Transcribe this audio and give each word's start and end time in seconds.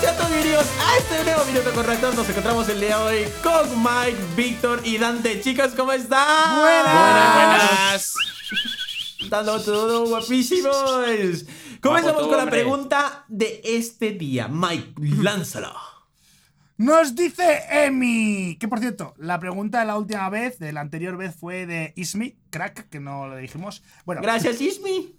sean 0.00 0.16
todos 0.16 0.30
bienvenidos 0.30 0.66
a 0.80 0.98
este 0.98 1.24
nuevo 1.24 1.44
Minuto 1.46 1.72
con 1.72 1.86
Raptor. 1.86 2.14
Nos 2.14 2.28
encontramos 2.28 2.68
el 2.68 2.80
día 2.80 2.98
de 2.98 3.04
hoy 3.04 3.24
con 3.42 3.82
Mike, 3.82 4.18
Víctor 4.36 4.80
y 4.84 4.98
Dante. 4.98 5.40
Chicos, 5.40 5.72
¿cómo 5.74 5.92
están? 5.92 6.60
Buenas. 6.60 8.14
Dando 9.30 9.60
todo 9.62 10.06
guapísimos. 10.06 10.76
Comenzamos 11.80 12.18
todo, 12.18 12.28
con 12.28 12.36
la 12.36 12.50
pregunta 12.50 13.24
de 13.28 13.62
este 13.64 14.12
día. 14.12 14.48
Mike, 14.48 14.94
lánzala. 15.22 15.74
Nos 16.76 17.14
dice 17.14 17.62
Emi. 17.70 18.58
Que 18.60 18.68
por 18.68 18.80
cierto, 18.80 19.14
la 19.16 19.38
pregunta 19.38 19.80
de 19.80 19.86
la 19.86 19.96
última 19.96 20.28
vez, 20.28 20.58
de 20.58 20.72
la 20.72 20.82
anterior 20.82 21.16
vez, 21.16 21.34
fue 21.34 21.64
de 21.64 21.94
Ismi, 21.96 22.36
crack, 22.50 22.90
que 22.90 23.00
no 23.00 23.28
lo 23.28 23.36
dijimos. 23.36 23.82
Bueno, 24.04 24.20
Gracias, 24.20 24.60
Ismi. 24.60 25.16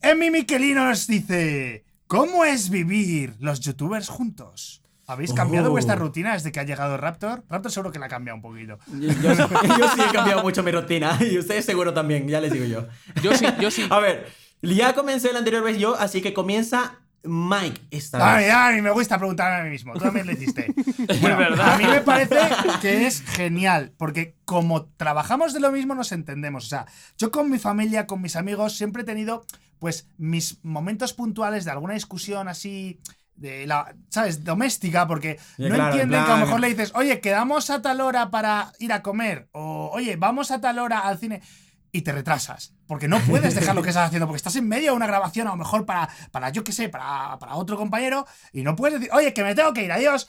Emi 0.00 0.30
Miquelino 0.30 0.84
nos 0.84 1.08
dice: 1.08 1.84
¿Cómo 2.12 2.44
es 2.44 2.68
vivir 2.68 3.34
los 3.40 3.60
youtubers 3.60 4.08
juntos? 4.08 4.82
¿Habéis 5.06 5.32
cambiado 5.32 5.68
Oh. 5.68 5.70
vuestra 5.72 5.94
rutina 5.94 6.34
desde 6.34 6.52
que 6.52 6.60
ha 6.60 6.64
llegado 6.64 6.98
Raptor? 6.98 7.42
Raptor 7.48 7.72
seguro 7.72 7.90
que 7.90 7.98
la 7.98 8.06
ha 8.06 8.08
cambiado 8.10 8.36
un 8.36 8.42
poquito. 8.42 8.78
Yo, 8.88 9.08
yo- 9.10 9.32
yo 9.78 9.88
sí 9.94 10.00
he 10.08 10.12
cambiado 10.12 10.42
mucho 10.42 10.62
mi 10.62 10.70
rutina 10.72 11.18
y 11.20 11.38
ustedes 11.38 11.64
seguro 11.64 11.94
también, 11.94 12.28
ya 12.28 12.40
les 12.40 12.52
digo 12.52 12.66
yo. 12.66 12.86
Yo 13.22 13.34
sí, 13.34 13.46
yo 13.60 13.70
sí. 13.70 13.86
A 13.90 13.98
ver, 13.98 14.26
ya 14.60 14.94
comencé 14.94 15.32
la 15.32 15.38
anterior 15.38 15.62
vez 15.64 15.78
yo, 15.78 15.94
así 15.96 16.20
que 16.20 16.34
comienza 16.34 17.00
Mike 17.24 17.80
esta 17.90 18.34
Ay, 18.36 18.44
vez. 18.44 18.54
ay, 18.54 18.82
me 18.82 18.90
gusta 18.90 19.18
preguntarme 19.18 19.60
a 19.60 19.64
mí 19.64 19.70
mismo. 19.70 19.92
Tú 19.92 20.00
también 20.00 20.26
lo 20.26 20.32
hiciste. 20.32 20.72
Bueno, 21.20 21.36
verdad. 21.36 21.74
A 21.74 21.78
mí 21.78 21.84
me 21.84 22.00
parece 22.00 22.36
que 22.80 23.06
es 23.06 23.22
genial, 23.22 23.92
porque 23.96 24.36
como 24.44 24.86
trabajamos 24.86 25.52
de 25.52 25.60
lo 25.60 25.70
mismo, 25.72 25.94
nos 25.94 26.12
entendemos. 26.12 26.64
O 26.66 26.68
sea, 26.68 26.86
yo 27.18 27.30
con 27.30 27.50
mi 27.50 27.58
familia, 27.58 28.06
con 28.06 28.20
mis 28.20 28.36
amigos, 28.36 28.76
siempre 28.76 29.02
he 29.02 29.04
tenido, 29.04 29.44
pues, 29.78 30.08
mis 30.16 30.58
momentos 30.64 31.12
puntuales 31.12 31.64
de 31.64 31.70
alguna 31.70 31.94
discusión 31.94 32.48
así. 32.48 33.00
De 33.34 33.66
la, 33.66 33.94
¿sabes? 34.10 34.44
Doméstica, 34.44 35.08
porque 35.08 35.38
no 35.58 35.68
claro, 35.68 35.84
en 35.84 35.90
entienden 35.92 36.24
que 36.24 36.30
a 36.30 36.34
lo 36.36 36.44
mejor 36.46 36.60
le 36.60 36.68
dices, 36.68 36.92
oye, 36.94 37.18
quedamos 37.20 37.70
a 37.70 37.80
tal 37.80 38.00
hora 38.02 38.30
para 38.30 38.72
ir 38.78 38.92
a 38.92 39.02
comer, 39.02 39.48
o 39.52 39.90
oye, 39.92 40.16
vamos 40.16 40.50
a 40.50 40.60
tal 40.60 40.78
hora 40.78 41.00
al 41.00 41.18
cine 41.18 41.40
y 41.92 42.02
te 42.02 42.12
retrasas. 42.12 42.72
Porque 42.86 43.06
no 43.06 43.20
puedes 43.20 43.54
dejar 43.54 43.76
lo 43.76 43.82
que 43.82 43.90
estás 43.90 44.06
haciendo, 44.06 44.26
porque 44.26 44.38
estás 44.38 44.56
en 44.56 44.66
medio 44.66 44.90
de 44.90 44.96
una 44.96 45.06
grabación, 45.06 45.46
a 45.46 45.50
lo 45.50 45.56
mejor 45.56 45.84
para, 45.86 46.08
para 46.30 46.50
yo 46.50 46.64
qué 46.64 46.72
sé, 46.72 46.88
para, 46.88 47.38
para 47.38 47.54
otro 47.54 47.76
compañero, 47.76 48.26
y 48.52 48.62
no 48.62 48.74
puedes 48.74 48.98
decir, 48.98 49.14
oye, 49.14 49.32
que 49.34 49.44
me 49.44 49.54
tengo 49.54 49.72
que 49.72 49.84
ir, 49.84 49.92
adiós. 49.92 50.26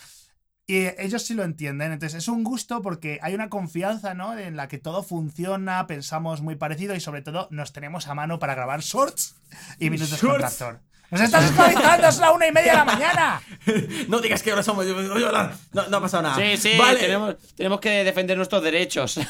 Y 0.66 0.88
ellos 0.98 1.24
sí 1.24 1.34
lo 1.34 1.44
entienden. 1.44 1.92
Entonces 1.92 2.20
es 2.20 2.28
un 2.30 2.44
gusto 2.44 2.82
porque 2.82 3.20
hay 3.22 3.34
una 3.34 3.50
confianza, 3.50 4.14
¿no? 4.14 4.38
En 4.38 4.56
la 4.56 4.70
que 4.70 4.78
todo 4.78 5.04
funciona, 5.04 5.88
pensamos 5.88 6.42
muy 6.42 6.56
parecido 6.56 6.96
y 6.96 7.02
sobre 7.02 7.22
todo 7.22 7.50
nos 7.52 7.74
tenemos 7.74 8.08
a 8.08 8.14
mano 8.14 8.40
para 8.40 8.56
grabar 8.56 8.80
shorts 8.80 9.36
y 9.78 9.90
minutos 9.90 10.20
con 10.22 10.30
Shorts. 10.30 10.60
Raptor. 10.60 10.80
¡Nos 11.12 11.22
estás 11.22 11.44
esclavizando! 11.46 12.08
¡Es 12.08 12.18
la 12.18 12.32
una 12.32 12.48
y 12.48 12.52
media 12.52 12.72
de 12.72 12.78
la 12.78 12.86
mañana! 12.86 13.42
No 14.08 14.20
digas 14.20 14.42
que 14.42 14.52
ahora 14.52 14.64
somos. 14.64 14.86
No, 14.86 15.88
no 15.90 15.98
ha 15.98 16.02
pasado 16.02 16.24
nada. 16.24 16.36
Sí, 16.36 16.58
sí, 16.58 16.78
Vale, 16.78 17.00
tenemos, 17.00 17.36
tenemos 17.56 17.80
que 17.80 18.04
defender 18.04 18.38
nuestros 18.38 18.64
derechos. 18.64 19.20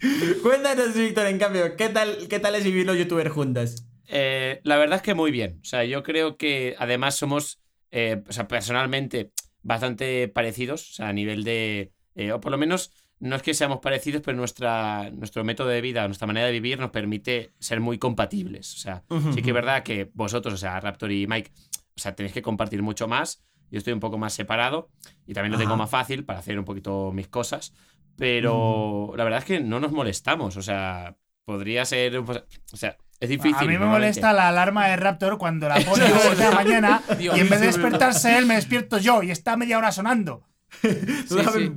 cuéntanos, 0.42 0.94
Víctor, 0.94 1.26
en 1.26 1.38
cambio, 1.38 1.76
¿qué 1.76 1.88
tal, 1.88 2.28
¿qué 2.28 2.38
tal 2.38 2.54
es 2.54 2.64
vivir 2.64 2.86
los 2.86 2.96
youtubers 2.98 3.32
juntos? 3.32 3.86
Eh, 4.08 4.60
la 4.62 4.76
verdad 4.76 4.96
es 4.96 5.02
que 5.02 5.14
muy 5.14 5.30
bien. 5.30 5.58
O 5.62 5.64
sea, 5.64 5.84
yo 5.84 6.02
creo 6.02 6.36
que 6.36 6.76
además 6.78 7.16
somos, 7.16 7.60
eh, 7.90 8.22
o 8.28 8.32
sea, 8.32 8.46
personalmente 8.46 9.32
bastante 9.62 10.28
parecidos, 10.28 10.90
o 10.90 10.94
sea, 10.94 11.08
a 11.08 11.12
nivel 11.12 11.44
de, 11.44 11.92
eh, 12.14 12.32
o 12.32 12.40
por 12.40 12.52
lo 12.52 12.58
menos 12.58 12.92
no 13.18 13.34
es 13.34 13.42
que 13.42 13.54
seamos 13.54 13.80
parecidos, 13.80 14.22
pero 14.22 14.36
nuestra, 14.36 15.10
nuestro 15.10 15.42
método 15.42 15.68
de 15.68 15.80
vida, 15.80 16.06
nuestra 16.06 16.26
manera 16.26 16.46
de 16.46 16.52
vivir 16.52 16.78
nos 16.78 16.90
permite 16.90 17.52
ser 17.58 17.80
muy 17.80 17.98
compatibles. 17.98 18.74
O 18.74 18.78
sea, 18.78 19.02
Ujú, 19.08 19.32
sí 19.32 19.42
que 19.42 19.50
es 19.50 19.54
verdad 19.54 19.82
que 19.82 20.10
vosotros, 20.12 20.54
o 20.54 20.58
sea, 20.58 20.78
Raptor 20.78 21.10
y 21.10 21.26
Mike, 21.26 21.50
o 21.96 22.00
sea, 22.00 22.14
tenéis 22.14 22.34
que 22.34 22.42
compartir 22.42 22.82
mucho 22.82 23.08
más. 23.08 23.42
Yo 23.70 23.78
estoy 23.78 23.94
un 23.94 24.00
poco 24.00 24.18
más 24.18 24.34
separado 24.34 24.90
y 25.26 25.32
también 25.34 25.50
lo 25.52 25.58
tengo 25.58 25.72
Ajá. 25.72 25.78
más 25.78 25.90
fácil 25.90 26.24
para 26.24 26.38
hacer 26.38 26.58
un 26.58 26.64
poquito 26.64 27.10
mis 27.12 27.26
cosas. 27.26 27.72
Pero 28.16 29.12
la 29.16 29.24
verdad 29.24 29.40
es 29.40 29.44
que 29.44 29.60
no 29.60 29.80
nos 29.80 29.92
molestamos. 29.92 30.56
O 30.56 30.62
sea, 30.62 31.16
podría 31.44 31.84
ser. 31.84 32.16
O 32.18 32.26
sea, 32.74 32.96
es 33.20 33.28
difícil. 33.28 33.56
a 33.56 33.70
mí 33.70 33.78
me 33.78 33.86
molesta 33.86 34.32
la 34.32 34.48
alarma 34.48 34.88
de 34.88 34.96
Raptor 34.96 35.38
cuando 35.38 35.68
la 35.68 35.80
pone 35.80 36.04
a 36.04 36.10
las 36.10 36.22
seis 36.22 36.38
de 36.38 36.44
la 36.44 36.50
mañana 36.50 37.02
y 37.18 37.28
en 37.28 37.48
vez 37.48 37.60
de 37.60 37.66
despertarse 37.66 38.36
él, 38.36 38.46
me 38.46 38.54
despierto 38.54 38.98
yo 38.98 39.22
y 39.22 39.30
está 39.30 39.56
media 39.56 39.78
hora 39.78 39.92
sonando. 39.92 40.44
Sí, 40.82 41.36
sí. 41.54 41.72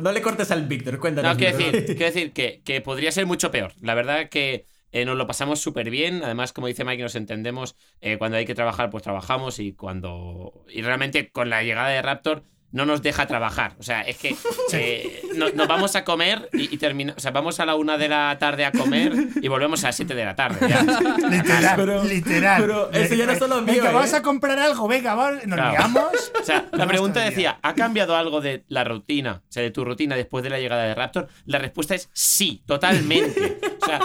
no 0.00 0.12
le 0.12 0.22
cortes 0.22 0.50
al 0.52 0.66
Víctor, 0.66 0.98
cuéntanos. 0.98 1.32
No, 1.32 1.36
quiero 1.36 1.58
decir, 1.58 1.84
quiero 1.86 2.04
decir 2.12 2.32
que, 2.32 2.62
que 2.64 2.80
podría 2.80 3.12
ser 3.12 3.26
mucho 3.26 3.50
peor. 3.50 3.72
La 3.82 3.94
verdad 3.94 4.28
que 4.28 4.64
eh, 4.92 5.04
nos 5.04 5.16
lo 5.16 5.26
pasamos 5.26 5.60
súper 5.60 5.90
bien. 5.90 6.22
Además, 6.22 6.52
como 6.52 6.66
dice 6.66 6.84
Mike, 6.84 7.02
nos 7.02 7.14
entendemos. 7.14 7.76
Eh, 8.00 8.16
cuando 8.18 8.36
hay 8.36 8.46
que 8.46 8.54
trabajar, 8.54 8.90
pues 8.90 9.02
trabajamos. 9.02 9.58
Y 9.58 9.72
cuando. 9.72 10.64
Y 10.68 10.82
realmente 10.82 11.30
con 11.30 11.50
la 11.50 11.62
llegada 11.62 11.88
de 11.88 12.02
Raptor. 12.02 12.44
No 12.70 12.84
nos 12.84 13.00
deja 13.02 13.26
trabajar. 13.26 13.72
O 13.78 13.82
sea, 13.82 14.02
es 14.02 14.18
que 14.18 14.36
eh, 14.72 15.22
no- 15.36 15.48
nos 15.50 15.66
vamos 15.68 15.96
a 15.96 16.04
comer 16.04 16.50
y, 16.52 16.74
y 16.74 16.76
termina. 16.76 17.14
O 17.16 17.20
sea, 17.20 17.30
vamos 17.30 17.58
a 17.60 17.66
la 17.66 17.74
una 17.76 17.96
de 17.96 18.08
la 18.08 18.36
tarde 18.38 18.64
a 18.66 18.72
comer 18.72 19.12
y 19.40 19.48
volvemos 19.48 19.82
a 19.84 19.88
las 19.88 19.96
siete 19.96 20.14
de 20.14 20.24
la 20.24 20.36
tarde. 20.36 20.68
ya. 20.68 20.82
Literal, 21.30 21.76
Pero- 21.76 22.04
literal. 22.04 22.60
pero 22.60 22.90
eso 22.92 23.14
ya 23.14 23.26
no 23.26 23.32
es 23.32 23.38
solo 23.38 23.62
mío, 23.62 23.74
Venga, 23.74 23.90
¿eh? 23.90 23.94
vamos 23.94 24.12
a 24.14 24.22
comprar 24.22 24.58
algo, 24.58 24.86
venga, 24.88 25.14
vamos, 25.14 25.46
nos 25.46 25.56
Claro. 25.56 25.70
liamos. 25.72 26.32
O 26.40 26.44
sea, 26.44 26.66
la 26.72 26.86
pregunta 26.86 27.20
decía, 27.20 27.58
¿ha 27.62 27.74
cambiado 27.74 28.16
algo 28.16 28.40
de 28.40 28.64
la 28.68 28.84
rutina? 28.84 29.42
O 29.48 29.52
sea, 29.52 29.62
de 29.62 29.70
tu 29.70 29.84
rutina 29.84 30.14
después 30.16 30.44
de 30.44 30.50
la 30.50 30.58
llegada 30.58 30.84
de 30.84 30.94
Raptor. 30.94 31.28
La 31.46 31.58
respuesta 31.58 31.94
es 31.94 32.10
sí, 32.12 32.62
totalmente. 32.66 33.58
Sea, 33.88 34.00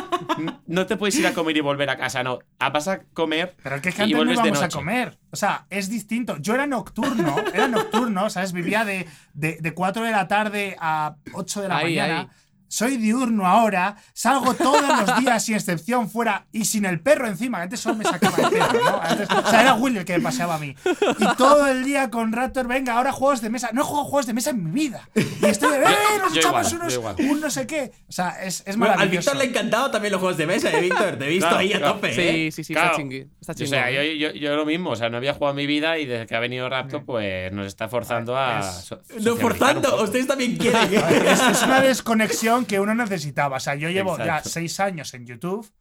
no 0.68 0.86
te 0.86 0.98
puedes 0.98 1.16
ir 1.20 1.28
a 1.28 1.34
comer 1.34 1.58
y 1.58 1.62
volver 1.62 1.90
a 1.90 1.98
casa, 1.98 2.24
no. 2.24 2.40
Ah, 2.60 2.70
Vas 2.70 2.88
a 2.88 3.02
comer 3.14 3.56
Pero 3.62 3.76
es 3.76 3.82
que, 3.82 3.90
es 3.90 3.96
que 3.96 4.02
y 4.06 4.14
antes 4.14 4.26
no 4.26 4.32
íbamos 4.34 4.62
a 4.62 4.70
comer. 4.70 5.18
O 5.32 5.36
sea, 5.36 5.66
es 5.70 5.90
distinto. 5.90 6.38
Yo 6.38 6.54
era 6.56 6.66
nocturno, 6.68 7.36
era 7.54 7.68
nocturno, 7.68 8.30
¿sabes? 8.30 8.54
Vivía 8.54 8.86
de, 8.86 9.06
de, 9.34 9.58
de 9.60 9.74
4 9.74 10.04
de 10.04 10.12
la 10.12 10.28
tarde 10.28 10.76
a 10.80 11.16
8 11.34 11.62
de 11.62 11.68
la 11.68 11.78
Ahí, 11.78 11.96
mañana. 11.98 12.20
ahí. 12.22 12.28
Soy 12.74 12.98
diurno 12.98 13.46
ahora, 13.46 13.98
salgo 14.14 14.56
todos 14.56 14.82
los 14.82 15.20
días 15.20 15.46
sin 15.46 15.54
excepción 15.54 16.10
fuera 16.10 16.48
y 16.52 16.66
sin 16.66 16.86
el 16.86 17.00
perro 17.02 17.28
encima. 17.28 17.62
Antes 17.62 17.80
solo 17.82 17.94
me 17.98 18.04
sacaba 18.04 18.36
el 18.36 18.50
perro, 18.50 18.84
¿no? 18.84 19.00
Antes- 19.00 19.30
o 19.30 19.48
sea, 19.52 19.62
era 19.62 19.74
Willy 19.76 20.00
el 20.00 20.06
que 20.06 20.18
me 20.18 20.24
paseaba 20.24 20.56
a 20.56 20.58
mí. 20.58 20.76
Y 21.20 21.36
todo 21.38 21.68
el 21.68 21.84
día 21.84 22.10
con 22.10 22.32
Raptor, 22.32 22.68
venga, 22.68 22.94
ahora 22.98 23.12
juegos 23.12 23.42
de 23.42 23.52
mesa. 23.52 23.70
No 23.74 23.82
he 23.82 23.84
jugado 23.84 24.06
juegos 24.06 24.26
de 24.26 24.34
mesa 24.34 24.50
en 24.50 24.64
mi 24.64 24.72
vida. 24.72 25.08
Y 25.14 25.46
estoy 25.46 25.70
de, 25.78 25.84
¡eh! 25.84 25.88
Nos 26.20 26.34
yo 26.34 26.40
echamos 26.40 26.74
igual, 26.74 27.16
unos, 27.20 27.20
un 27.32 27.42
no 27.42 27.52
sé 27.52 27.68
qué. 27.68 27.92
O 28.10 28.12
sea, 28.12 28.42
es, 28.44 28.64
es 28.66 28.76
Bueno, 28.76 28.94
al 28.94 29.00
maravilloso. 29.02 29.30
Víctor 29.32 29.36
le 29.36 29.44
ha 29.44 29.50
encantado 29.52 29.92
también 29.92 30.12
los 30.14 30.20
juegos 30.20 30.38
de 30.38 30.48
mesa, 30.48 30.72
¿eh, 30.72 30.82
Víctor? 30.82 31.18
Te 31.18 31.26
he 31.26 31.30
visto 31.30 31.46
Claro, 31.48 31.58
ahí 31.58 31.74
a 31.74 31.78
claro. 31.78 31.94
tope, 31.94 32.10
¿eh? 32.10 32.14
Sí, 32.16 32.52
sí, 32.54 32.64
sí, 32.64 32.74
Claro. 32.74 32.88
está 32.90 32.98
chingui. 33.00 33.28
Está 33.40 33.52
O 33.52 33.56
chingón. 33.56 33.70
sea, 33.70 33.92
yo, 33.92 34.02
yo, 34.02 34.32
yo 34.32 34.56
lo 34.56 34.66
mismo, 34.66 34.90
o 34.90 34.96
sea, 34.96 35.10
no 35.12 35.18
había 35.18 35.36
jugado 35.36 35.52
en 35.52 35.58
mi 35.58 35.68
vida 35.68 36.00
y 36.00 36.08
desde 36.08 36.26
que 36.26 36.36
ha 36.36 36.40
venido 36.40 36.68
Raptor, 36.68 37.06
pues 37.06 37.52
nos 37.54 37.68
está 37.68 37.88
forzando 37.88 38.36
a. 38.36 38.62
Es- 38.62 38.86
so- 38.86 39.00
No 39.22 39.36
forzando, 39.36 40.02
ustedes 40.02 40.26
también 40.26 40.58
quieren. 40.58 40.92
es, 41.28 41.40
es 41.40 41.62
una 41.62 41.80
desconexión 41.82 42.63
que 42.66 42.80
uno 42.80 42.94
necesitaba. 42.96 43.58
O 43.58 43.60
sea, 43.60 43.76
yo 43.76 43.90
llevo 43.90 44.18
ya 44.18 44.24
Exacto. 44.26 44.50
seis 44.50 44.80
años 44.80 45.14
en 45.14 45.26
YouTube. 45.26 45.72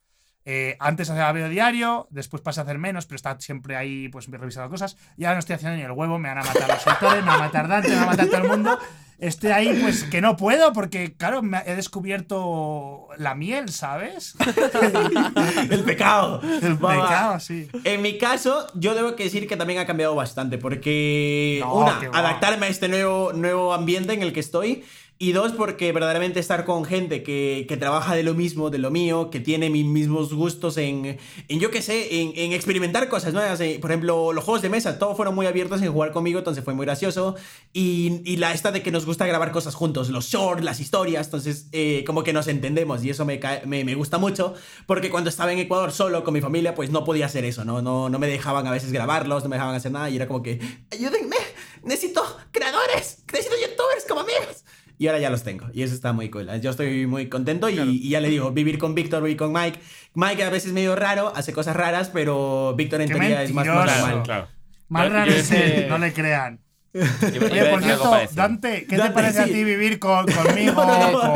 Eh, 0.44 0.76
antes 0.80 1.08
hacía 1.08 1.30
video 1.30 1.48
diario, 1.48 2.08
después 2.10 2.42
pasé 2.42 2.58
a 2.58 2.62
hacer 2.64 2.76
menos, 2.76 3.06
pero 3.06 3.14
está 3.16 3.38
siempre 3.38 3.76
ahí 3.76 4.08
pues 4.08 4.26
revisando 4.28 4.68
cosas. 4.70 4.96
Y 5.16 5.24
ahora 5.24 5.36
no 5.36 5.38
estoy 5.40 5.54
haciendo 5.54 5.76
ni 5.76 5.82
el 5.84 5.92
huevo, 5.92 6.18
me 6.18 6.28
van 6.28 6.38
a 6.38 6.42
matar 6.44 6.68
los 6.68 6.84
autores, 6.86 7.22
me 7.22 7.30
van 7.30 7.40
a 7.40 7.44
matar 7.44 7.68
Dante, 7.68 7.88
me 7.90 7.94
van 7.94 8.04
a 8.04 8.06
matar 8.08 8.26
todo 8.26 8.38
el 8.42 8.48
mundo. 8.48 8.78
Estoy 9.18 9.52
ahí, 9.52 9.78
pues 9.80 10.02
que 10.02 10.20
no 10.20 10.36
puedo, 10.36 10.72
porque 10.72 11.14
claro, 11.16 11.42
me 11.42 11.58
he 11.64 11.76
descubierto 11.76 13.06
la 13.18 13.36
miel, 13.36 13.68
¿sabes? 13.68 14.34
El 15.70 15.84
pecado. 15.84 16.40
El 16.60 16.82
Va, 16.84 16.96
va. 16.96 17.02
pecado, 17.08 17.40
sí. 17.40 17.68
En 17.84 18.02
mi 18.02 18.18
caso, 18.18 18.66
yo 18.74 18.94
debo 18.94 19.14
que 19.16 19.24
decir 19.24 19.46
que 19.46 19.56
también 19.56 19.78
ha 19.78 19.86
cambiado 19.86 20.14
bastante, 20.14 20.58
porque 20.58 21.58
No, 21.60 21.74
una, 21.74 22.00
va. 22.00 22.18
adaptarme 22.18 22.66
a 22.66 22.68
este 22.68 22.88
nuevo, 22.88 23.32
nuevo 23.32 23.72
ambiente 23.74 24.12
en 24.12 24.22
el 24.22 24.32
que 24.32 24.40
estoy, 24.40 24.84
y 25.22 25.30
dos, 25.30 25.52
porque 25.52 25.92
verdaderamente 25.92 26.40
estar 26.40 26.64
con 26.64 26.84
gente 26.84 27.22
que, 27.22 27.64
que 27.68 27.76
trabaja 27.76 28.16
de 28.16 28.24
lo 28.24 28.34
mismo, 28.34 28.70
de 28.70 28.78
lo 28.78 28.90
mío, 28.90 29.30
que 29.30 29.38
tiene 29.38 29.70
mis 29.70 29.84
mismos 29.84 30.34
gustos 30.34 30.76
en, 30.78 31.16
en 31.46 31.60
yo 31.60 31.70
qué 31.70 31.80
sé, 31.80 32.20
en, 32.20 32.32
en 32.34 32.52
experimentar 32.52 33.08
cosas 33.08 33.32
nuevas. 33.32 33.60
eh, 33.60 33.78
Por 33.80 33.92
ejemplo, 33.92 34.32
los 34.32 34.42
juegos 34.42 34.62
de 34.62 34.68
mesa, 34.68 34.98
todos 34.98 35.16
fueron 35.16 35.36
muy 35.36 35.46
abiertos 35.46 35.80
en 35.80 35.92
jugar 35.92 36.10
conmigo, 36.10 36.40
entonces 36.40 36.64
fue 36.64 36.74
muy 36.74 36.84
gracioso. 36.86 37.36
Y, 37.72 38.20
y 38.24 38.38
la 38.38 38.52
esta 38.52 38.72
de 38.72 38.82
que 38.82 38.90
nos 38.90 39.06
gusta 39.06 39.24
grabar 39.24 39.52
cosas 39.52 39.76
juntos, 39.76 40.10
los 40.10 40.26
shorts, 40.26 40.64
las 40.64 40.80
historias, 40.80 41.26
entonces 41.28 41.68
eh, 41.70 42.02
como 42.04 42.24
que 42.24 42.32
nos 42.32 42.48
entendemos 42.48 43.04
y 43.04 43.10
eso 43.10 43.24
me, 43.24 43.38
me, 43.64 43.84
me 43.84 43.94
gusta 43.94 44.18
mucho, 44.18 44.54
porque 44.88 45.08
cuando 45.08 45.30
estaba 45.30 45.52
en 45.52 45.60
Ecuador 45.60 45.92
solo 45.92 46.24
con 46.24 46.34
mi 46.34 46.40
familia, 46.40 46.74
pues 46.74 46.90
no 46.90 47.04
podía 47.04 47.26
hacer 47.26 47.44
eso, 47.44 47.64
¿no? 47.64 47.80
No, 47.80 48.08
no 48.08 48.18
me 48.18 48.26
dejaban 48.26 48.66
a 48.66 48.72
veces 48.72 48.90
grabarlos, 48.90 49.44
no 49.44 49.48
me 49.50 49.54
dejaban 49.54 49.76
hacer 49.76 49.92
nada 49.92 50.10
y 50.10 50.16
era 50.16 50.26
como 50.26 50.42
que, 50.42 50.58
ayúdenme, 50.90 51.36
necesito 51.84 52.24
creadores, 52.50 53.22
necesito 53.32 53.54
youtubers 53.54 54.04
como 54.08 54.22
amigos. 54.22 54.64
Y 55.02 55.08
ahora 55.08 55.18
ya 55.18 55.30
los 55.30 55.42
tengo. 55.42 55.66
Y 55.72 55.82
eso 55.82 55.94
está 55.94 56.12
muy 56.12 56.30
cool. 56.30 56.48
Yo 56.60 56.70
estoy 56.70 57.06
muy 57.08 57.28
contento 57.28 57.68
y, 57.68 57.76
y 57.80 58.08
ya 58.08 58.20
le 58.20 58.28
digo, 58.28 58.52
vivir 58.52 58.78
con 58.78 58.94
Víctor 58.94 59.28
y 59.28 59.34
con 59.34 59.52
Mike. 59.52 59.80
Mike 60.14 60.44
a 60.44 60.48
veces 60.50 60.68
es 60.68 60.72
medio 60.74 60.94
raro, 60.94 61.32
hace 61.34 61.52
cosas 61.52 61.74
raras, 61.74 62.08
pero 62.14 62.74
Víctor 62.76 63.00
en 63.00 63.08
Qué 63.08 63.14
teoría 63.14 63.42
es 63.42 63.52
más, 63.52 63.66
normal. 63.66 64.22
Claro. 64.22 64.46
Más 64.88 65.08
Yo- 65.08 65.12
raro 65.12 65.32
es 65.32 65.50
él, 65.50 65.88
no 65.88 65.98
le 65.98 66.12
crean. 66.12 66.60
A 66.94 67.26
Oye, 67.26 67.64
por 67.64 67.82
cierto. 67.82 68.16
Dante, 68.34 68.86
¿qué 68.86 68.96
Dante, 68.96 69.08
te 69.08 69.14
parece 69.14 69.40
a 69.40 69.44
sí. 69.46 69.52
ti 69.54 69.64
vivir 69.64 69.98
con, 69.98 70.24
conmigo, 70.26 70.72
No, 70.76 70.86
no, 70.86 71.10
no, 71.12 71.18
con, 71.18 71.32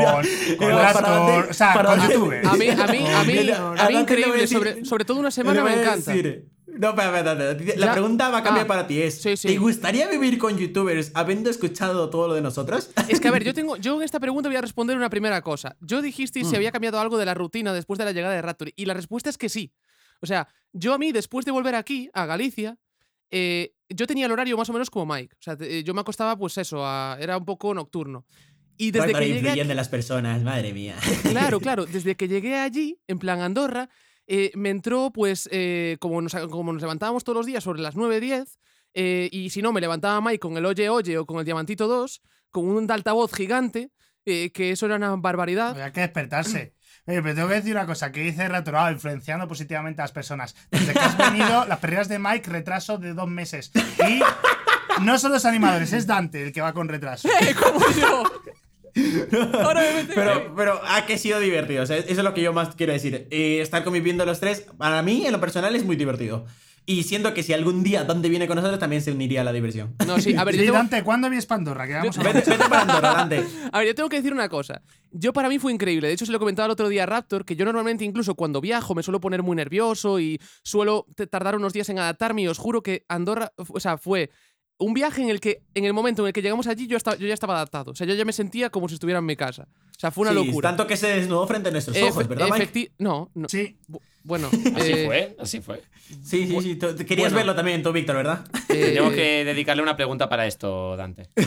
con 0.59 0.69
Dante- 0.71 1.51
o 1.51 1.53
sea, 1.53 1.73
con 1.83 2.01
YouTube? 2.09 2.35
A 2.47 2.55
mí, 2.55 2.69
a 2.69 2.87
mí, 2.87 3.07
a 3.09 3.25
mí, 3.25 3.51
a 3.51 3.71
a 3.85 3.89
mí 3.89 3.97
a 3.97 4.01
increíble. 4.01 4.43
decir- 4.43 4.59
Sobre, 4.59 4.85
sobre 4.85 5.05
todo 5.05 5.19
una 5.19 5.33
semana 5.33 5.65
me 5.65 5.71
a 5.71 5.81
encanta. 5.83 6.12
decir, 6.12 6.45
No, 6.78 6.90
espera, 6.90 7.19
espera, 7.19 7.50
espera. 7.52 7.76
La 7.78 7.87
Ya- 7.87 7.93
pregunta 7.93 8.28
va 8.31 8.38
a 8.38 8.43
cambiar 8.43 8.64
Ah, 8.64 8.69
para 8.69 8.87
ti. 8.87 9.00
Es, 9.02 9.20
sí, 9.20 9.37
sí. 9.37 9.49
¿te 9.49 9.56
gustaría 9.58 10.08
vivir 10.08 10.38
con 10.38 10.56
youtubers 10.58 11.11
habiendo 11.14 11.50
escuchado 11.50 12.11
todo 12.11 12.28
lo 12.28 12.34
de 12.34 12.40
nosotros? 12.43 12.90
Es 13.08 13.20
que, 13.20 13.28
a 13.28 13.31
ver, 13.31 13.44
yo 13.44 13.55
tengo. 13.55 13.76
Yo 13.76 13.96
en 13.96 14.02
esta 14.02 14.20
pregunta 14.20 14.49
voy 14.49 14.56
a 14.56 14.61
responder 14.61 14.96
una 14.96 15.11
primera 15.11 15.40
cosa. 15.43 15.76
Yo 15.81 16.02
dijisteis 16.02 16.46
Mm. 16.46 16.50
si 16.50 16.56
había 16.56 16.73
cambiado 16.73 17.00
algo 17.00 17.19
de 17.19 17.25
la 17.26 17.34
rutina 17.34 17.73
después 17.73 17.99
de 17.99 18.05
la 18.05 18.12
llegada 18.12 18.34
de 18.34 18.43
Raptor. 18.43 18.70
Y 18.76 18.84
la 18.87 18.94
respuesta 18.94 19.31
es 19.31 19.38
que 19.38 19.49
sí. 19.49 19.73
O 20.20 20.26
sea, 20.26 20.49
yo 20.73 20.94
a 20.94 20.99
mí, 20.99 21.12
después 21.12 21.44
de 21.44 21.52
volver 21.52 21.75
aquí, 21.75 22.08
a 22.14 22.25
Galicia, 22.26 22.78
eh, 23.31 23.75
yo 23.88 24.06
tenía 24.06 24.26
el 24.26 24.32
horario 24.32 24.56
más 24.56 24.69
o 24.70 24.73
menos 24.73 24.90
como 24.90 25.12
Mike. 25.14 25.34
O 25.38 25.43
sea, 25.43 25.56
te- 25.56 25.82
yo 25.84 25.94
me 25.94 26.00
acostaba, 26.00 26.37
pues 26.37 26.56
eso, 26.58 26.84
a- 26.84 27.17
era 27.20 27.37
un 27.37 27.44
poco 27.44 27.75
nocturno. 27.75 28.25
Y 28.78 28.90
desde 28.90 29.14
que 29.14 29.26
llegué 29.26 29.50
aquí- 29.50 29.64
las 29.64 29.88
personas, 29.88 30.43
madre 30.43 30.73
mía. 30.75 30.96
Claro, 31.23 31.61
claro. 31.61 31.87
Desde 31.87 32.14
que 32.14 32.28
llegué 32.28 32.56
allí, 32.56 32.99
en 33.08 33.19
plan 33.19 33.40
Andorra, 33.40 33.88
eh, 34.26 34.50
me 34.55 34.70
entró, 34.70 35.11
pues, 35.12 35.49
eh, 35.52 35.96
como, 36.00 36.20
nos, 36.20 36.34
como 36.50 36.73
nos 36.73 36.82
levantábamos 36.82 37.25
todos 37.25 37.37
los 37.37 37.46
días 37.46 37.64
sobre 37.64 37.81
las 37.81 37.96
9, 37.96 38.20
10, 38.20 38.58
eh, 38.99 39.28
y 39.31 39.50
si 39.50 39.61
no, 39.61 39.73
me 39.73 39.82
levantaba 39.82 40.23
Mike 40.23 40.38
con 40.38 40.56
el 40.56 40.64
Oye 40.64 40.88
Oye 40.88 41.19
o 41.19 41.26
con 41.26 41.38
el 41.38 41.44
Diamantito 41.44 41.87
2, 41.87 42.23
con 42.50 42.67
un 42.67 42.90
altavoz 42.90 43.31
gigante, 43.34 43.90
eh, 44.25 44.50
que 44.52 44.70
eso 44.70 44.87
era 44.87 44.96
una 44.96 45.14
barbaridad. 45.17 45.70
Había 45.70 45.93
que 45.93 46.00
despertarse. 46.00 46.75
Oye, 47.06 47.20
pero 47.23 47.34
tengo 47.34 47.49
que 47.49 47.55
decir 47.56 47.73
una 47.73 47.84
cosa, 47.84 48.11
que 48.11 48.20
dice 48.20 48.49
Ratorado, 48.49 48.90
influenciando 48.90 49.46
positivamente 49.46 50.00
a 50.00 50.05
las 50.05 50.12
personas. 50.12 50.56
Desde 50.70 50.94
que 50.94 50.99
has 50.99 51.17
venido, 51.19 51.67
las 51.67 51.78
perreras 51.78 52.08
de 52.08 52.19
Mike, 52.19 52.50
retraso 52.50 52.96
de 52.96 53.12
dos 53.12 53.28
meses. 53.28 53.70
Y 54.08 54.23
no 55.02 55.19
son 55.19 55.32
los 55.32 55.44
animadores, 55.44 55.93
es 55.93 56.06
Dante 56.06 56.43
el 56.43 56.52
que 56.52 56.62
va 56.62 56.73
con 56.73 56.88
retraso. 56.88 57.28
¡Eh, 57.43 57.55
como 57.55 57.81
yo! 57.90 58.25
Ahora 59.63 59.83
me 59.95 60.05
Pero, 60.15 60.55
pero 60.57 60.81
ha 60.85 61.07
que 61.07 61.19
sido 61.19 61.41
divertido. 61.41 61.83
o 61.83 61.87
sea, 61.87 61.97
eso 61.99 62.07
es 62.09 62.19
lo 62.19 62.35
que 62.35 62.43
yo 62.43 62.53
más 62.53 62.75
quiero 62.75 62.93
decir. 62.93 63.29
Eh, 63.31 63.61
estar 63.61 63.85
conviviendo 63.85 64.25
los 64.25 64.41
tres, 64.41 64.67
para 64.79 65.03
mí, 65.03 65.27
en 65.27 65.33
lo 65.33 65.41
personal, 65.41 65.75
es 65.77 65.85
muy 65.85 65.97
divertido. 65.97 66.47
Y 66.89 67.03
siento 67.03 67.35
que 67.35 67.43
si 67.43 67.53
algún 67.53 67.83
día 67.83 68.05
Dante 68.05 68.29
viene 68.29 68.47
con 68.47 68.55
nosotros, 68.55 68.79
también 68.79 69.03
se 69.03 69.11
uniría 69.11 69.41
a 69.41 69.45
la 69.45 69.53
diversión. 69.53 69.97
No, 70.07 70.21
sí, 70.21 70.37
a 70.37 70.45
ver, 70.45 70.55
yo 70.55 70.61
Sí, 70.61 70.67
tengo, 70.67 70.79
Dante, 70.79 71.03
¿cuándo 71.03 71.29
vienes 71.29 71.49
vamos 71.49 71.69
a 72.19 72.23
Vete, 72.23 72.49
vete 72.49 72.65
para 72.69 72.83
Andorra, 72.83 73.13
Dante. 73.13 73.45
a 73.73 73.79
ver, 73.81 73.89
yo 73.89 73.95
tengo 73.97 74.09
que 74.09 74.17
decir 74.17 74.33
una 74.33 74.49
cosa. 74.49 74.83
Yo 75.11 75.33
para 75.33 75.49
mí 75.49 75.59
fue 75.59 75.73
increíble. 75.73 76.07
De 76.07 76.15
hecho, 76.15 76.27
se 76.27 76.31
lo 76.31 76.39
comentaba 76.39 76.67
el 76.67 76.71
otro 76.73 76.89
día 76.89 77.03
a 77.03 77.07
Raptor, 77.07 77.45
que 77.45 77.57
yo 77.57 77.65
normalmente 77.65 78.05
incluso 78.05 78.37
cuando 78.37 78.61
viajo 78.61 78.95
me 78.95 79.03
suelo 79.03 79.21
poner 79.21 79.43
muy 79.43 79.57
nervioso 79.57 80.21
y 80.21 80.41
suelo 80.63 81.07
tardar 81.29 81.57
unos 81.57 81.73
días 81.73 81.89
en 81.89 81.99
adaptarme 81.99 82.43
y 82.43 82.49
os 82.49 82.59
juro 82.59 82.85
que 82.85 83.05
Andorra, 83.09 83.53
o 83.57 83.81
sea, 83.81 83.99
fue 83.99 84.31
un 84.78 84.93
viaje 84.94 85.23
en 85.23 85.31
el 85.31 85.40
que 85.40 85.62
en 85.75 85.84
el 85.84 85.93
momento 85.94 86.23
en 86.23 86.28
el 86.28 86.32
que 86.32 86.43
llegamos 86.43 86.67
allí 86.67 86.87
yo, 86.87 86.96
estaba, 86.96 87.17
yo 87.17 87.26
ya 87.26 87.34
estaba 87.34 87.55
adaptado. 87.55 87.93
O 87.93 87.94
sea, 87.94 88.06
yo 88.06 88.14
ya 88.14 88.25
me 88.25 88.32
sentía 88.32 88.69
como 88.70 88.88
si 88.88 88.94
estuviera 88.94 89.19
en 89.20 89.26
mi 89.26 89.37
casa. 89.37 89.69
O 89.96 89.99
sea, 89.99 90.11
fue 90.11 90.23
una 90.28 90.38
Sí, 90.38 90.46
locura. 90.46 90.69
Tanto 90.69 90.87
que 90.87 90.96
se 90.96 91.06
desnudó 91.08 91.46
frente 91.46 91.70
a 91.70 91.73
nuestros 91.73 91.96
Efe- 91.96 92.11
ojos, 92.11 92.28
¿verdad, 92.28 92.49
Mike? 92.50 92.93
no, 92.99 93.31
no. 93.34 93.49
Sí, 93.49 93.78
Bu- 93.88 94.00
Bueno, 94.23 94.49
Así 94.75 94.93
eh, 94.93 95.05
fue, 95.06 95.37
así 95.38 95.61
fue. 95.61 95.82
Sí, 96.23 96.46
sí, 96.46 96.61
sí. 96.61 96.76
tú- 96.76 96.94
Querías 96.96 97.32
bueno. 97.32 97.37
verlo 97.37 97.55
también 97.55 97.82
tú, 97.82 97.93
Víctor, 97.93 98.17
¿verdad? 98.17 98.44
eh, 98.69 98.93
Tengo 98.96 99.11
que 99.11 99.44
dedicarle 99.44 99.82
una 99.82 99.96
pregunta 99.96 100.28
para 100.28 100.46
esto, 100.46 100.96
Dante. 100.96 101.23
eh, 101.37 101.46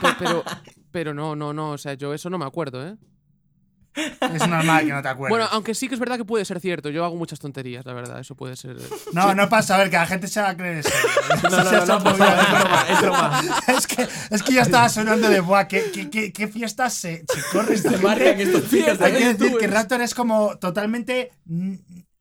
pe- 0.00 0.08
pero, 0.18 0.44
pero 0.90 1.12
no, 1.14 1.36
no, 1.36 1.52
no. 1.52 1.72
O 1.72 1.78
sea, 1.78 1.94
yo 1.94 2.14
eso 2.14 2.30
no 2.30 2.38
me 2.38 2.46
acuerdo, 2.46 2.86
¿eh? 2.86 2.96
Es 3.96 4.48
normal 4.48 4.86
que 4.86 4.92
no 4.92 5.02
te 5.02 5.08
acuerdes. 5.08 5.30
Bueno, 5.30 5.48
aunque 5.52 5.74
sí 5.74 5.88
que 5.88 5.94
es 5.94 6.00
verdad 6.00 6.16
que 6.16 6.24
puede 6.24 6.44
ser 6.44 6.60
cierto. 6.60 6.90
Yo 6.90 7.04
hago 7.04 7.16
muchas 7.16 7.38
tonterías, 7.38 7.84
la 7.86 7.94
verdad. 7.94 8.20
Eso 8.20 8.34
puede 8.34 8.56
ser. 8.56 8.76
no, 9.12 9.34
no 9.34 9.48
pasa, 9.48 9.74
a 9.74 9.78
ver, 9.78 9.90
que 9.90 9.96
la 9.96 10.06
gente 10.06 10.28
se 10.28 10.40
va 10.40 10.50
a 10.50 10.56
creer 10.56 10.78
eso. 10.78 10.90
No, 11.42 11.50
no, 11.50 11.64
no, 11.64 11.86
no, 11.86 12.16
favor, 12.16 12.86
es 12.90 13.00
broma, 13.00 13.42
es 13.68 13.86
que, 13.86 14.08
es 14.30 14.42
que 14.42 14.52
ya 14.52 14.62
estaba 14.62 14.88
sonando 14.88 15.28
de, 15.28 15.40
buah, 15.40 15.66
¿qué, 15.66 15.90
qué, 15.92 16.10
qué, 16.10 16.32
qué 16.32 16.48
fiestas 16.48 16.94
se, 16.94 17.24
se 17.28 17.42
corre 17.52 17.74
esta 17.74 17.90
Se 17.90 17.98
marcan 17.98 18.36
gente? 18.36 18.42
estos 18.44 18.70
chicos 18.70 19.00
Hay 19.00 19.12
que 19.12 19.34
decir 19.34 19.56
que 19.58 19.66
Raptor 19.66 20.00
es 20.00 20.14
como 20.14 20.56
totalmente. 20.58 21.32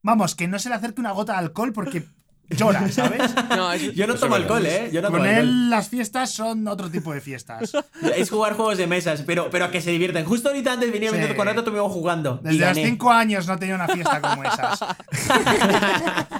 Vamos, 0.01 0.35
que 0.35 0.47
no 0.47 0.59
se 0.59 0.69
le 0.69 0.75
acerque 0.75 1.01
una 1.01 1.11
gota 1.11 1.33
de 1.33 1.39
alcohol 1.39 1.73
porque 1.73 2.03
llora, 2.49 2.89
¿sabes? 2.91 3.21
No, 3.49 3.71
es- 3.71 3.93
Yo 3.93 4.07
no 4.07 4.15
tomo 4.15 4.35
alcohol, 4.35 4.65
¿eh? 4.65 4.89
Yo 4.91 5.01
no 5.01 5.07
tomo 5.07 5.19
Con 5.19 5.27
alcohol. 5.27 5.47
él 5.49 5.69
las 5.69 5.89
fiestas 5.89 6.31
son 6.31 6.67
otro 6.67 6.89
tipo 6.89 7.13
de 7.13 7.21
fiestas. 7.21 7.71
Es 8.15 8.29
jugar 8.29 8.53
juegos 8.53 8.77
de 8.77 8.87
mesas, 8.87 9.23
pero, 9.25 9.49
pero 9.49 9.65
a 9.65 9.71
que 9.71 9.81
se 9.81 9.91
divierten. 9.91 10.25
Justo 10.25 10.49
ahorita 10.49 10.73
antes 10.73 10.91
venía 10.91 11.09
Sí. 11.11 11.33
con 11.35 11.45
Rato, 11.47 11.59
estuvimos 11.59 11.91
jugando. 11.91 12.39
Desde 12.43 12.59
los. 12.65 12.73
5 12.77 13.11
años 13.11 13.47
no 13.47 13.57
tenía 13.57 13.75
una 13.75 13.87
fiesta 13.87 14.21
como 14.21 14.43
esas. 14.43 14.79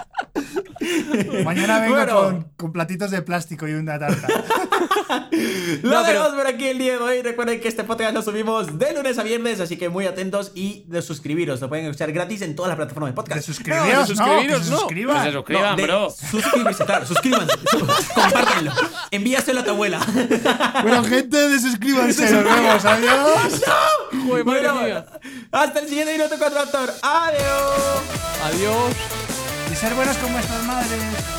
Mañana 1.44 1.80
vengo 1.80 1.96
Bueno. 1.96 2.14
con, 2.22 2.44
con 2.58 2.72
platitos 2.74 3.12
de 3.12 3.22
plástico 3.22 3.68
y 3.68 3.74
una 3.74 3.98
tarta. 4.00 4.28
Lo 5.82 5.90
No, 5.92 6.04
pero- 6.06 6.36
por 6.36 6.48
aquí 6.48 6.68
el 6.68 6.78
día 6.78 6.94
de 6.94 6.98
hoy. 7.00 7.22
Recuerden 7.22 7.60
que 7.62 7.68
este 7.68 7.84
podcast 7.84 8.14
lo 8.14 8.22
subimos 8.22 8.78
de 8.80 8.94
lunes 8.94 9.18
a 9.18 9.24
viernes, 9.24 9.60
así 9.60 9.78
que 9.78 9.90
muy 9.90 10.06
atentos 10.06 10.52
y 10.56 10.84
de 10.88 11.02
suscribiros. 11.02 11.62
Lo 11.62 11.70
pueden 11.70 11.86
escuchar 11.86 12.12
gratis 12.12 12.42
en 12.42 12.56
todas 12.56 12.70
las 12.70 12.78
plataformas 12.78 13.10
de 13.10 13.12
De 13.12 13.16
podcast. 13.16 13.46
suscribiros, 13.46 13.88
de 14.08 14.16
suscribiros, 14.16 14.64
se 14.66 14.72
no. 14.72 14.78
suscriban. 14.80 15.24
Se 15.26 15.32
suscriban, 15.32 15.72
No, 15.72 15.76
de 15.76 15.84
bro. 15.84 16.10
Suscribirse, 16.10 16.86
claro, 16.86 17.06
suscríbanse. 17.06 17.56
Compártanlo. 18.14 18.72
Envíaselo 19.12 19.60
a 19.62 19.64
tu 19.64 19.72
abuela. 19.72 20.00
Bueno, 20.82 21.04
gente, 21.04 21.38
desuscríbanse. 21.50 22.30
Nos 22.32 22.44
vemos. 22.44 22.86
Adiós. 22.86 23.62
Joder, 24.28 24.46
madre 24.46 24.62
Bueno, 24.70 24.82
mía. 24.82 25.06
hasta 25.52 25.80
el 25.80 25.88
siguiente 25.88 26.14
minuto 26.18 26.38
con 26.38 26.54
Raptor. 26.54 26.90
Adiós. 27.02 28.02
Adiós. 28.44 29.25
Ser 29.76 29.94
buenos 29.94 30.18
con 30.18 30.32
vuestras 30.32 30.64
madres. 30.64 31.35